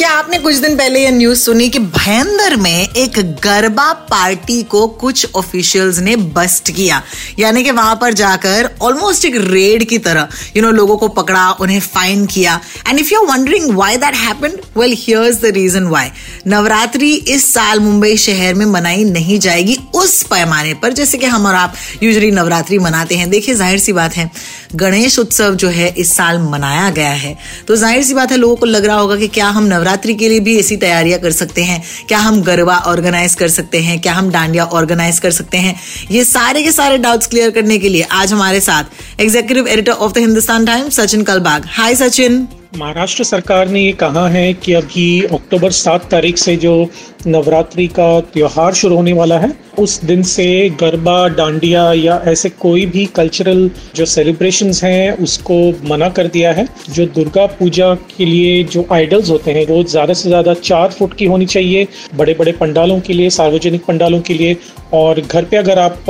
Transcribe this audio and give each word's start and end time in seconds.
क्या 0.00 0.10
आपने 0.10 0.38
कुछ 0.38 0.56
दिन 0.56 0.76
पहले 0.76 1.00
ये 1.00 1.10
न्यूज़ 1.10 1.38
सुनी 1.38 1.68
कि 1.68 1.78
भयंदर 1.78 2.54
में 2.56 2.88
एक 2.88 3.18
गरबा 3.44 3.92
पार्टी 4.10 4.62
को 4.64 4.86
कुछ 5.00 5.34
ऑफिशियल्स 5.36 5.98
ने 5.98 6.14
बस्ट 6.36 6.70
किया? 6.70 7.02
यानी 7.38 7.64
कि 7.64 7.70
वहाँ 7.70 7.96
पर 8.00 8.12
जाकर 8.12 8.70
ऑलमोस्ट 8.82 9.24
एक 9.24 9.34
रेड 9.36 9.84
की 9.88 9.98
तरह 9.98 10.20
यू 10.20 10.52
you 10.52 10.62
नो 10.62 10.66
know, 10.66 10.76
लोगों 10.76 10.96
को 10.96 11.08
पकड़ा 11.08 11.50
उन्हें 11.60 11.80
फाइन 11.80 12.24
किया। 12.26 12.58
And 12.88 12.98
if 12.98 13.12
you 13.12 13.20
are 13.20 13.26
wondering 13.26 13.70
why 13.70 13.96
that 13.96 14.14
happened 14.16 14.54
well 14.76 14.94
here's 14.98 15.40
the 15.42 15.52
reason 15.54 15.86
why 15.88 16.08
Navratri 16.46 17.12
इस 17.12 17.52
साल 17.54 17.80
मुंबई 17.80 18.16
शहर 18.16 18.54
में 18.54 18.64
मनाई 18.68 19.04
नहीं 19.04 19.38
जाएगी 19.38 19.76
उस 19.94 20.22
पैमाने 20.22 20.74
पर 20.82 20.92
जैसे 20.92 21.18
कि 21.18 21.26
हम 21.26 21.46
और 21.46 21.54
आप 21.54 21.74
यूजली 22.02 22.30
नवरात्रि 22.30 22.78
मनाते 22.78 23.16
हैं। 23.16 23.28
देखिए 23.30 23.54
ज़ाहिर 23.54 23.78
सी 23.78 23.92
बात 23.92 24.16
है 24.16 24.30
गणेश 24.76 25.18
उत्सव 25.18 25.54
जो 25.54 25.68
है 25.68 25.92
इस 25.98 26.16
साल 26.16 26.38
मनाया 26.40 26.90
गया 26.90 27.12
है। 27.12 27.36
तो 27.68 27.76
ज़ाहिर 27.76 28.02
सी 28.04 28.14
बात 28.14 28.30
है 28.32 28.36
लोगों 28.36 28.56
को 28.56 28.66
लग 28.66 28.84
रहा 28.84 28.96
होगा 28.96 29.16
कि 29.16 29.28
क्या 29.28 29.48
हम 29.48 29.64
नवरात्रि 29.64 29.88
के 29.96 30.28
लिए 30.28 30.40
भी 30.40 30.58
ऐसी 30.58 30.76
तैयारियाँ 30.76 31.18
कर 31.20 31.30
सकते 31.30 31.62
हैं। 31.62 31.82
क्या 32.08 32.18
हम 32.18 32.42
गरबा 32.42 32.76
ऑर्गेनाइज 32.76 33.34
कर 33.34 33.48
सकते 33.48 33.78
हैं? 33.78 34.00
क्या 34.00 34.12
हम 34.12 34.30
डांडिया 34.30 34.64
ऑर्गेनाइज 34.64 35.18
कर 35.18 35.30
सकते 35.30 35.58
हैं? 35.58 35.74
ये 36.10 36.24
सारे 36.24 36.62
के 36.62 36.72
सारे 36.72 36.98
डाउट्स 36.98 37.26
क्लियर 37.26 37.50
करने 37.50 37.78
के 37.78 37.88
लिए 37.88 38.02
आज 38.02 38.32
हमारे 38.32 38.60
साथ 38.60 39.20
executive 39.20 39.68
editor 39.68 39.92
of 39.92 40.12
the 40.12 40.18
Hindustan 40.18 40.66
Times 40.66 41.00
Sachin 41.00 41.22
Kalbag. 41.22 41.66
Hi 41.68 41.94
Sachin. 41.94 42.48
Maharashtra 42.76 43.24
सरकार 43.24 43.68
ने 43.68 43.80
ये 43.80 43.92
कहा 43.92 44.28
है 44.28 44.52
कि 44.54 44.72
अभी 44.72 45.22
अक्टूबर 45.22 45.70
सात 45.70 46.10
तारीख 46.10 46.38
से 46.38 46.56
जो 46.56 46.90
नवरात्रि 47.26 47.86
का 47.86 48.20
त्योहार 48.20 48.74
शुरू 48.74 48.96
होने 48.96 49.12
वाला 49.12 49.38
है 49.38 49.48
उस 49.80 50.00
दिन 50.04 50.22
से 50.24 50.46
गरबा, 50.80 51.28
डांडिया 51.30 51.92
या 51.94 52.20
ऐसे 52.28 52.48
कोई 52.60 52.84
भी 52.86 53.04
कल्चरल 53.14 53.70
जो 53.96 54.04
सेलिब्रेशंस 54.06 54.82
हैं, 54.84 55.12
उसको 55.18 55.58
मना 55.88 56.08
कर 56.10 56.26
दिया 56.28 56.52
है। 56.52 56.66
जो 56.90 57.06
दुर्गा 57.08 57.46
पूजा 57.54 57.94
के 58.10 58.24
लिए 58.24 58.62
जो 58.64 58.86
आइडल्स 58.92 59.30
होते 59.30 59.52
हैं, 59.52 59.66
वो 59.66 59.82
ज़्यादा 59.84 60.14
से 60.14 60.28
ज़्यादा 60.28 60.54
चार 60.54 60.90
फुट 60.90 61.14
की 61.14 61.24
होनी 61.26 61.46
चाहिए 61.48 61.86
बड़े 62.16 62.34
बड़े 62.34 62.52
पंडालों 62.54 63.00
के 63.00 63.12
लिए, 63.12 63.30
सार्वजनिक 63.30 63.84
पंडालों 63.84 64.20
के 64.20 64.34
लिए। 64.34 64.56
और 64.94 65.20
घर 65.20 65.44
पे 65.44 65.56
अगर 65.56 65.78
आप 65.78 66.04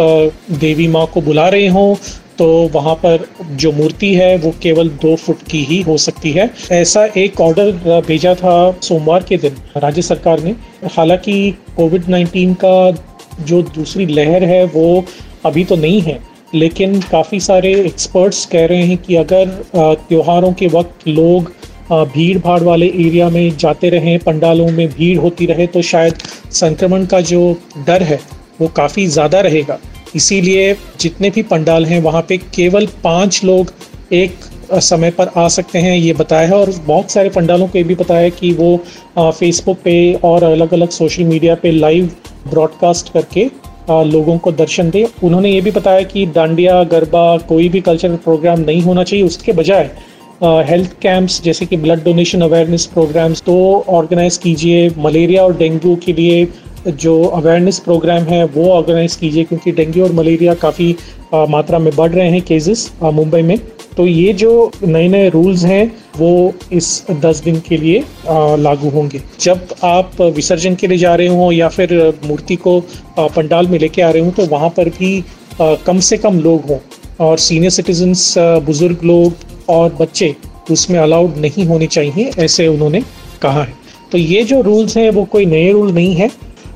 देवी 0.52 0.88
माँ 0.88 1.06
को 1.14 1.20
बुला 1.22 1.48
रहे 1.48 1.68
हों 1.68 1.94
तो 2.38 2.46
वहाँ 2.74 2.94
पर 2.96 3.24
जो 3.52 3.70
मूर्ति 3.72 4.12
है, 4.14 4.36
वो 4.38 4.52
केवल 4.62 4.88
दो 5.00 5.14
फुट 5.16 5.42
की 5.50 5.62
ही 5.64 5.80
हो 5.82 5.96
सकती 5.98 6.30
है। 6.32 6.48
ऐसा 6.72 7.04
एक 7.16 7.40
ऑर्डर 7.40 8.00
भेजा 8.06 8.34
था 8.34 8.54
सोमवार 8.82 9.22
के 9.22 9.36
दिन, 9.36 9.56
राज्य 9.76 10.02
सरकार 10.02 10.42
ने। 10.42 10.54
हालाँकि 10.88 11.50
कोविड 11.76 12.04
19 12.06 12.54
का 12.64 12.90
जो 13.50 13.62
दूसरी 13.74 14.06
लहर 14.08 14.44
है 14.46 14.64
वो 14.66 15.04
अभी 15.46 15.64
तो 15.64 15.76
नहीं 15.78 16.00
है, 16.02 16.18
लेकिन 16.54 17.00
काफ़ी 17.02 17.40
सारे 17.40 17.72
एक्सपर्ट्स 17.76 18.44
कह 18.46 18.66
रहे 18.66 18.82
हैं 18.84 18.96
कि 18.98 19.16
अगर 19.16 19.48
त्योहारों 19.76 20.52
के 20.54 20.66
वक्त 20.68 21.08
लोग 21.08 21.52
भीड़ 21.92 22.38
भाड़ 22.38 22.62
वाले 22.62 22.86
एरिया 22.86 23.28
में 23.30 23.56
जाते 23.58 23.88
रहें, 23.90 24.18
पंडालों 24.20 24.68
में 24.70 24.88
भीड़ 24.88 25.18
होती 25.18 25.46
रहे 25.46 25.66
तो 25.68 25.82
शायद 25.84 26.18
संक्रमण 26.54 27.06
का 27.06 27.20
जो 27.22 27.40
डर 27.86 28.02
है 28.02 28.18
वो 28.60 28.68
काफ़ी 28.76 29.06
ज़्यादा 29.08 29.40
रहेगा। 29.40 29.78
इसीलिए 30.16 30.74
जितने 31.00 31.30
भी 31.30 31.42
पंडाल 31.44 31.84
हैं, 31.86 32.00
वहाँ 32.02 32.22
पे 32.22 32.36
केवल 32.54 32.86
पाँच 33.04 33.40
लोग 33.44 33.72
एक 34.14 34.48
समय 34.82 35.10
पर 35.10 35.30
आ 35.36 35.46
सकते 35.48 35.78
हैं, 35.78 35.96
ये 35.96 36.12
बताया 36.14 36.48
है। 36.48 36.54
और 36.54 36.72
बहुत 36.86 37.10
सारे 37.10 37.28
पंडालों 37.30 37.66
को 37.68 37.78
ये 37.78 37.84
भी 37.84 37.94
बताया 37.96 38.20
है 38.20 38.30
कि 38.32 38.52
वो 38.54 38.76
फेसबुक 39.18 39.78
पे 39.84 40.12
और 40.24 40.44
अलग 40.44 40.74
अलग 40.74 40.90
सोशल 40.92 41.24
मीडिया 41.24 41.54
पे 41.54 41.70
लाइव 41.72 42.10
ब्रॉडकास्ट 42.48 43.12
करके 43.12 43.44
लोगों 43.90 44.36
को 44.38 44.52
दर्शन 44.52 44.90
दे। 44.90 45.06
उन्होंने 45.24 45.50
ये 45.50 45.60
भी 45.60 45.70
बताया 45.70 46.02
कि 46.02 46.24
डांडिया 46.26 46.82
गरबा, 46.84 47.36
कोई 47.38 47.68
भी 47.68 47.80
कल्चरल 47.80 48.16
प्रोग्राम 48.16 48.60
नहीं 48.60 48.82
होना 48.82 49.04
चाहिए। 49.04 49.24
उसके 49.24 49.52
बजाय 49.52 49.90
हेल्थ 50.42 50.92
कैंप्स 51.02 51.42
जैसे 51.42 51.66
कि 51.66 51.76
ब्लड 51.76 52.04
डोनेशन 52.04 52.40
अवेयरनेस 52.40 52.86
प्रोग्राम्स 52.86 53.42
तो 53.42 53.56
ऑर्गेनाइज 53.88 54.36
कीजिए। 54.38 54.88
मलेरिया 54.98 55.44
और 55.44 55.56
डेंगू 55.56 55.96
के 56.04 56.12
लिए 56.12 56.46
जो 56.88 57.22
अवेयरनेस 57.24 57.78
प्रोग्राम 57.78 58.22
है, 58.24 58.44
वो 58.44 58.68
ऑर्गेनाइज 58.72 59.16
कीजिए, 59.16 59.44
क्योंकि 59.44 59.72
डेंगू 59.72 60.02
और 60.02 60.12
मलेरिया 60.12 60.54
काफ़ी 60.56 60.94
मात्रा 61.34 61.78
में 61.78 61.94
बढ़ 61.96 62.10
रहे 62.10 62.28
हैं 62.30 62.40
केसेस 62.42 62.90
मुंबई 63.04 63.42
में। 63.42 63.58
तो 63.96 64.06
ये 64.06 64.32
जो 64.32 64.70
नए 64.82 65.08
नए 65.08 65.28
रूल्स 65.28 65.64
हैं, 65.64 65.86
वो 66.18 66.52
इस 66.72 67.06
दस 67.20 67.42
दिन 67.44 67.60
के 67.60 67.76
लिए 67.76 68.02
लागू 68.58 68.88
होंगे। 68.90 69.20
जब 69.40 69.74
आप 69.84 70.20
विसर्जन 70.20 70.74
के 70.74 70.86
लिए 70.86 70.98
जा 70.98 71.14
रहे 71.14 71.26
हो 71.28 71.50
या 71.52 71.68
फिर 71.68 71.94
मूर्ति 72.26 72.56
को 72.56 72.80
पंडाल 73.18 73.66
में 73.66 73.78
लेके 73.78 74.02
आ 74.02 74.10
रहे 74.10 74.22
हो 74.22 74.30
तो 74.30 74.46
वहाँ 74.46 74.68
पर 74.68 74.88
भी 74.90 75.24
कम 75.60 75.98
से 76.00 76.16
कम 76.16 76.40
लोग 76.40 76.64
हों। 76.64 76.78
और 77.20 77.38
सीनियर 77.38 77.70
सिटीजन्स 77.70 78.34
बुज़ुर्ग 78.38 79.04
लोग 79.04 79.32
और 79.68 79.96
बच्चे, 80.00 80.34
उसमें 80.70 80.98
अलाउड 80.98 81.36
नहीं 81.38 81.64
होने 81.66 81.86
चाहिए, 81.86 82.30
ऐसे 82.38 82.66
उन्होंने 82.68 83.02
कहा 83.42 83.62
है। 83.62 83.74
तो 84.12 84.18
ये 84.18 84.42
जो 84.44 84.60
रूल्स 84.60 84.96
हैं, 84.96 85.10
वो 85.10 85.24
कोई 85.24 85.46
नए 85.46 85.72
रूल 85.72 85.92
नहीं 85.92 86.14
है। 86.14 86.30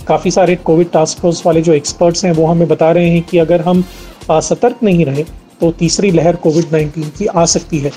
काफ़ी 0.08 0.30
सारे 0.30 0.56
कोविड 0.56 0.90
टास्क 0.90 1.18
फोर्स 1.18 1.42
वाले 1.46 1.62
जो 1.62 1.72
एक्सपर्ट्स 1.72 2.24
हैं, 2.24 2.32
वो 2.32 2.46
हमें 2.46 2.66
बता 2.68 2.90
रहे 2.92 3.10
हैं 3.10 3.22
कि 3.22 3.38
अगर 3.38 3.60
हम 3.60 3.84
सतर्क 4.30 4.82
नहीं 4.82 5.04
रहे 5.04 5.24
तो 5.64 5.70
तीसरी 5.72 6.10
लहर 6.10 6.36
कोविड 6.36 6.64
19 6.74 7.10
की 7.18 7.26
आ 7.26 7.44
सकती 7.46 7.78
है। 7.78 7.90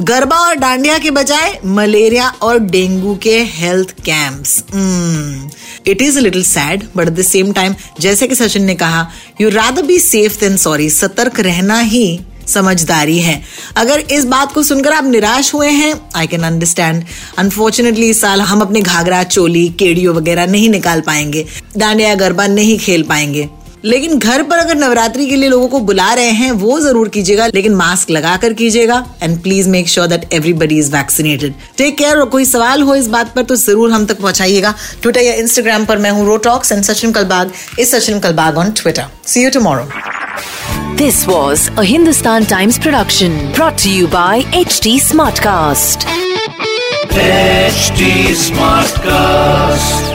गरबा 0.00 0.36
और 0.38 0.54
डांडिया 0.54 0.96
के 0.98 1.10
बजाय 1.10 1.58
मलेरिया 1.66 2.28
और 2.42 2.58
डेंगू 2.58 3.14
के 3.22 3.36
health 3.54 3.90
camps. 4.00 4.56
It 5.86 6.02
is 6.02 6.18
little 6.18 6.44
sad 6.44 6.84
but 6.96 7.08
at 7.08 7.14
the 7.14 7.22
same 7.22 7.52
time 7.52 7.74
जैसे 8.00 8.26
कि 8.26 8.34
सचिन 8.34 8.64
ने 8.64 8.74
कहा 8.74 9.06
you 9.40 9.48
rather 9.50 9.82
be 9.82 9.98
safe 9.98 10.40
than 10.40 10.56
sorry 10.56 10.88
सतर्क 10.90 11.40
रहना 11.40 11.78
ही 11.80 12.20
समझदारी 12.46 13.18
है। 13.18 13.40
अगर 13.76 14.00
इस 14.10 14.24
बात 14.24 14.52
को 14.52 14.62
सुनकर 14.62 14.92
आप 14.92 15.04
निराश 15.04 15.52
हुए 15.54 15.68
हैं 15.68 15.94
आई 16.16 16.26
कैन 16.26 16.42
अंडरस्टैंड 16.42 17.04
अनफॉर्चुनेटली 17.38 18.10
इस 18.10 18.20
साल 18.20 18.40
हम 18.40 18.60
अपने 18.60 18.80
घाघरा, 18.80 19.22
चोली, 19.24 19.68
केडियो 19.78 20.14
वगैरह 20.14 20.46
नहीं 20.46 20.68
निकाल 20.70 21.00
पाएँगे। 21.00 21.46
डांडिया, 21.76 22.14
गरबा 22.14 22.46
नहीं 22.46 22.78
खेल 22.78 23.02
पाएँगे। 23.02 23.48
लेकिन 23.84 24.18
घर 24.18 24.42
पर 24.42 24.58
अगर 24.58 24.74
नवरात्रि 24.76 25.26
के 25.26 25.36
लिए 25.36 25.48
लोगों 25.48 25.68
को 25.68 25.78
बुला 25.80 26.12
रहे 26.14 26.30
हैं 26.30 26.50
वो 26.52 26.78
ज़रूर 26.80 27.08
कीजिएगा 27.08 27.46
लेकिन 27.54 27.74
मास्क 27.74 28.10
लगा 28.10 28.36
कर 28.36 28.52
कीजिएगा 28.52 29.04
and 29.22 29.40
please 29.42 29.68
make 29.68 29.88
sure 29.88 30.06
that 30.06 30.32
everybody 30.34 30.78
is 30.78 30.92
vaccinated 30.92 31.54
take 31.78 31.96
care 31.98 32.16
और 32.16 32.28
कोई 32.28 32.44
सवाल 32.44 32.82
हो 32.82 32.94
इस 32.94 33.06
बात 33.08 33.34
पर 33.34 33.42
तो 33.42 33.56
ज़रूर 33.56 33.90
हम 33.90 34.06
तक 34.06 34.20
पहुंचाइएगा 34.20 34.74
ट्विटर 35.02 35.20
या 35.20 35.34
इंस्टाग्राम 35.34 35.84
पर 35.84 35.98
मैं 35.98 36.10
हूँ 36.10 36.26
रोटॉक्स 36.26 36.72
and 36.72 36.82
Sachin 36.84 37.12
Kalbag 37.12 37.52
is 37.78 37.96
Sachin 37.96 38.20
Kalbag 38.20 38.58
on 38.58 38.72
Twitter 38.72 39.06
see 39.26 39.44
you 39.44 39.50
tomorrow 39.50 39.88
This 40.94 41.26
was 41.26 41.62
a 41.72 41.84
Hindustan 41.84 42.44
Times 42.44 42.78
production 42.78 43.38
brought 43.54 43.78
to 43.78 43.92
you 43.92 44.06
by 44.08 44.42
HT 44.54 44.94
Smartcast. 45.00 46.06
HD 47.22 48.12
Smartcast. 48.44 50.09